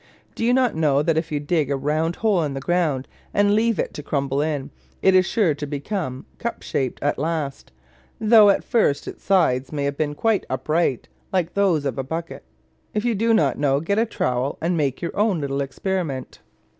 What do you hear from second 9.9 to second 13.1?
been quite upright, like those of a bucket? If